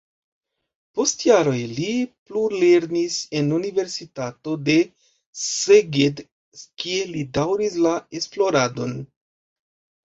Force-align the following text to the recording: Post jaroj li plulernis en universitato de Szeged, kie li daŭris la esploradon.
Post 0.99 1.19
jaroj 1.25 1.57
li 1.79 1.89
plulernis 2.31 3.19
en 3.41 3.53
universitato 3.59 4.57
de 4.71 4.79
Szeged, 5.45 6.25
kie 6.83 7.07
li 7.15 7.27
daŭris 7.41 7.81
la 7.89 7.95
esploradon. 8.23 9.03